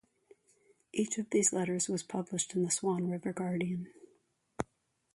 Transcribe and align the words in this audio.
Each 0.91 1.19
of 1.19 1.29
these 1.29 1.53
letters 1.53 1.87
was 1.87 2.01
published 2.01 2.55
in 2.55 2.63
the 2.63 2.71
Swan 2.71 3.07
River 3.11 3.31
Guardian. 3.31 3.93